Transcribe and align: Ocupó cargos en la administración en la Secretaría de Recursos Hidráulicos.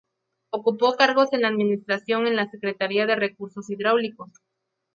Ocupó 0.49 0.95
cargos 0.95 1.31
en 1.31 1.43
la 1.43 1.49
administración 1.49 2.25
en 2.25 2.35
la 2.35 2.49
Secretaría 2.49 3.05
de 3.05 3.15
Recursos 3.15 3.69
Hidráulicos. 3.69 4.31